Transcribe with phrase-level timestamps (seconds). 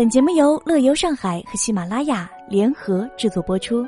[0.00, 3.86] 本节目由乐游上海和喜马拉雅联合制作播出。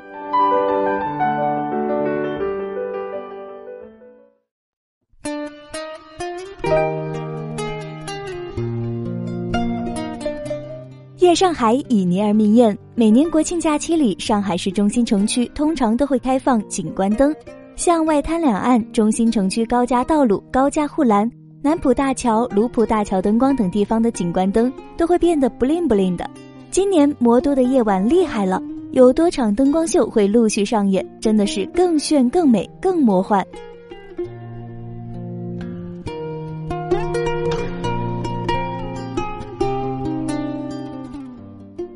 [11.17, 17.35] 夜上海以年而命宴，每年国庆假期里，上海市中心城区通常都会开放景观灯，
[17.75, 21.27] 像外滩两岸、中心城区高架道路、高架护栏。
[21.65, 26.29] 南浦大桥、卢浦大桥灯光等地方的景观灯都会变得 bling bling 的。
[26.69, 33.47] 今年魔都的夜晚厉害了，有多场灯光秀会陆续上演，真的是更炫、更美、更魔幻。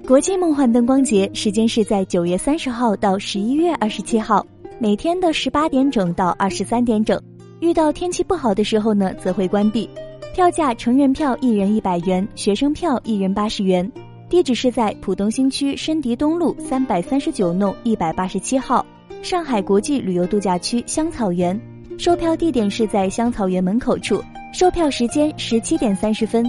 [0.08, 4.47] 国际梦幻灯光节时间是在九月三十号到十一月二十七号，
[4.80, 7.22] 每天的十八点整到二十三点整。
[7.59, 9.89] 遇到天气不好的时候呢，则会关闭。
[10.34, 13.91] 票价成人票一人一百元，学生票一人八十元。
[14.30, 18.86] 地址是在浦东新区申迪东路三百三十九弄一百八十七号，
[19.23, 21.59] 上海国际旅游度假区香草园。
[21.97, 26.45] 售票地点是在香草园门口处，售票时间十七点三十分。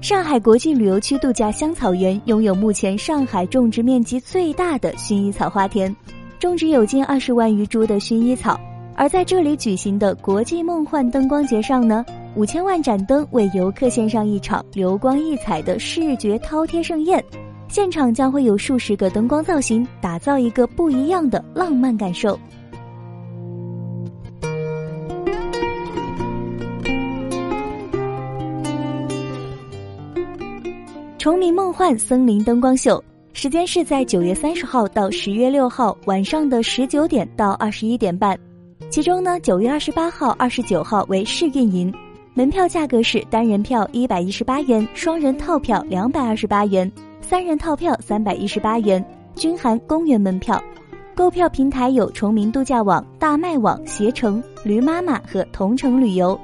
[0.00, 5.94] 上海国际旅游区度假香草园拥有目前上海种植面积最大的薰衣草花田，
[6.38, 8.58] 种植有近二十万余株的薰衣草。
[9.00, 12.04] 而在这里举行的国际梦幻灯光节上呢，
[12.36, 17.24] 五千万盏灯为游客献上一场流光溢彩的视觉饕餮盛宴，
[17.66, 22.38] 现场将会有数十个灯光造型，打造一个不一样的浪漫感受。
[31.16, 38.38] 崇明梦幻森林灯光秀时间是在九月三十号到十月六号晚上的十九点到二十一点半。
[38.90, 41.94] 其中呢，九月二十八号、二十九号为试运营，
[42.34, 49.02] 门票价格是单人票一百一十八元，双人套票两百二十八元，三人套票三百一十八元，
[49.36, 50.60] 均含公园门票。
[51.14, 56.38] 购票平台有崇明度假网、大麦网、携程、驴妈妈和同城旅游。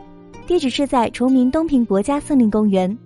[0.47, 2.97] 地址是在崇明东平国家森林公园。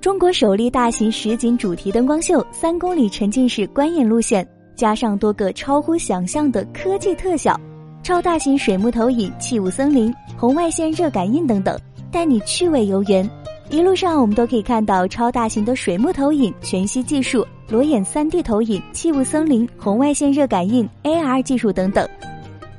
[0.00, 7.54] 中国首例大型实景主题灯光秀，三公里沉浸式观演路线，加上多个超乎想象的科技特效。
[8.02, 11.78] 超大型水幕投影、器物森林、红外线热感应等等，
[12.10, 13.28] 带你趣味游园。
[13.70, 22.08] 一路上我们都可以看到超大型的水幕投影、全息技术、裸眼 3D 投影、器物森林、红外线热感应、AR 技术等等。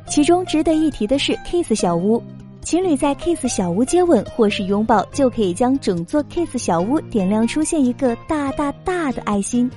[0.08, 2.24] 其中值得一提的是 Kiss 小屋，
[2.62, 9.69] 情侣在 Kiss 小屋接吻或是拥抱，就可以将整座 Kiss 小屋点亮，出现一个大大大的爱心。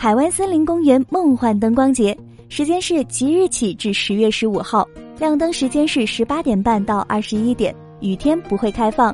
[0.00, 2.16] 海湾森林公园梦幻灯光节
[2.48, 4.86] 时间是即日起至十月十五号，
[5.18, 9.12] 亮灯时间是十八点半到二十一点，雨天不会开放。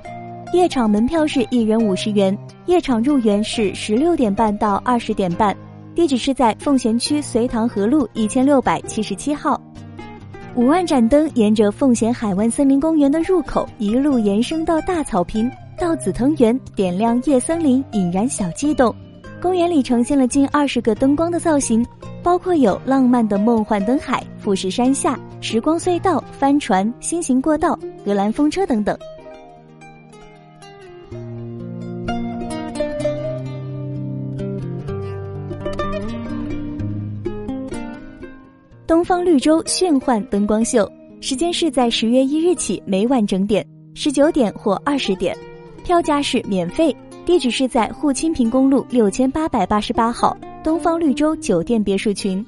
[0.53, 2.37] 夜场门票是一人五十元，
[2.67, 5.57] 夜场入园是十六点半到二十点半。
[5.95, 9.59] 地址是在奉贤区隋塘河路一千六百七十七号。
[10.55, 18.95] 五万盏灯沿着奉贤海湾森林公园的入口一路延伸到大草坪，到紫藤园，点亮夜森林，引燃小悸动。
[19.45, 21.85] 公园里呈现了近二十个灯光的造型，
[22.23, 28.97] 包括有浪漫的梦幻灯海、富士山下、时光隧道、帆船、心形过道、荷兰风车等等。
[38.87, 40.91] 东方绿洲炫幻灯光秀
[41.21, 43.63] 时间是在十月一日起，每晚整点
[43.95, 45.37] 十九点或二十点，
[45.85, 46.97] 票价是免费。
[47.27, 52.45] 地址是在沪青平公路六千八百八十八号东方绿洲酒店别墅群。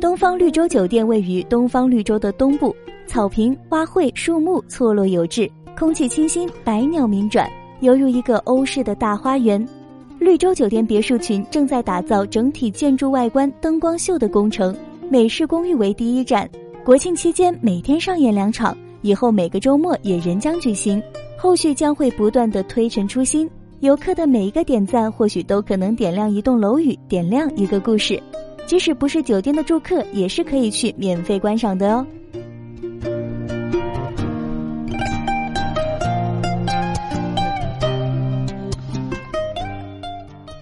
[0.00, 2.74] 东方绿洲酒店位于东方绿洲的东部，
[3.08, 7.50] 草坪、花卉、树木错落有致，空气清新，百鸟鸣转，
[7.80, 9.66] 犹如一个欧式的大花园。
[10.20, 14.74] 绿洲酒店别墅群正在打造整体建筑外观灯光秀的工程，
[15.10, 16.48] 美式公寓为第一站。
[16.84, 21.02] 国庆期间每天上演两场，以后每个周末也仍将举行。
[21.38, 23.48] 后续将会不断的推陈出新，
[23.80, 28.20] 游客的每一个点赞或许都可能点亮一栋楼宇，点亮一个故事。
[28.66, 32.04] 即使不是酒店的住客，也是可以去免费观赏的哦。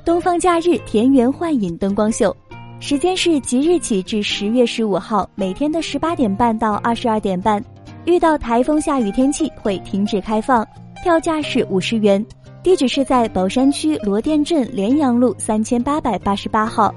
[0.04, 2.36] 东方假日田园幻影灯光秀，
[2.78, 7.64] 时间是即日起至十月十五号，每天的十八点半到二十二点半。
[8.04, 10.66] 遇到台风、下雨天气会停止开放，
[11.02, 12.24] 票价是五十元。
[12.62, 16.94] 地址是在宝山区罗店镇联阳路三千八百八十八号。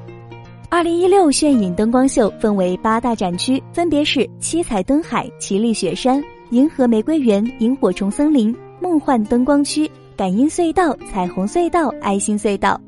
[0.70, 6.22] 二零一六炫影灯光秀分为八大展区，分别是七彩灯海、奇丽雪山、
[6.52, 12.80] 银河玫瑰园、萤火虫森林、梦幻灯光区、感应隧道、彩虹隧道、爱心隧道。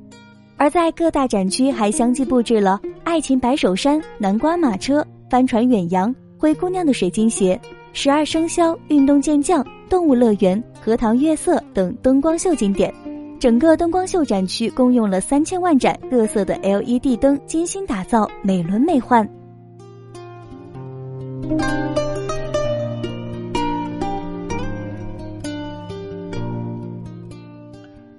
[0.58, 7.60] 而在各大展区还相继布置了爱情白手山、南瓜马车、帆船远洋、灰姑娘的水晶鞋、
[8.02, 12.94] 十二生肖、运动健将、动物乐园、荷塘月色等灯光秀景点。
[13.38, 19.28] 整个灯光秀展区共用了三千万盏各色的 LED 灯，精心打造，美轮美奂。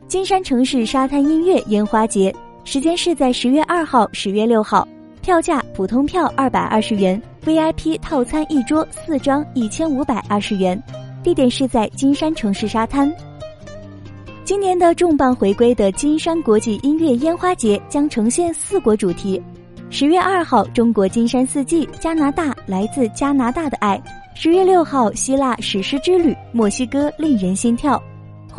[0.06, 2.30] 金山城市沙滩音乐烟花节
[2.64, 4.86] 时间是在十月二号、十月六号，
[5.30, 10.76] 票价普通票二百二十元，VIP 套餐一桌四张一千五百二十元，
[11.22, 13.08] 地点是在金山城市沙滩。
[14.42, 19.40] 今年的重磅回归的金山国际音乐烟花节将呈现四国主题。
[19.88, 23.96] 十月二号，中国金山四季，加拿大来自加拿大的爱；
[24.34, 28.02] 十月六号，希腊史诗之旅，墨西哥令人心跳。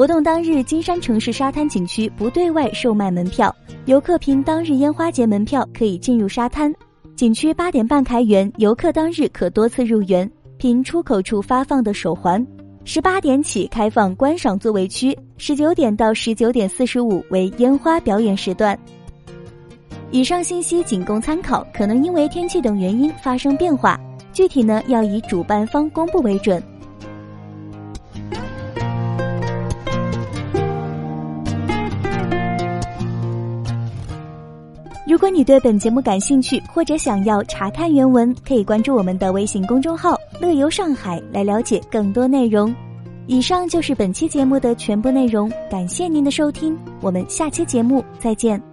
[0.01, 3.55] 活动当日，金山城市沙滩景区不对外售卖门票，
[3.85, 6.73] 游客凭当日烟花节门票可以进入沙滩。
[7.15, 10.27] 景区八点半开园，游客当日可多次入园，
[10.57, 12.43] 凭出口处发放的手环。
[12.83, 18.75] 十八点起开放观赏座位区，十九点到十九点四十五为烟花表演时段。
[20.09, 24.01] 以上信息仅供参考，可能因为天气等原因发生变化，
[24.33, 26.59] 具体呢要以主办方公布为准。
[35.11, 42.73] 如果你对本节目感兴趣，或者想要查看原文，可以关注我们的微信公众号“乐游上海”来了解更多内容。
[43.27, 48.63] 以上就是本期节目的全部内容，感谢您的收听，我们下期节目再见。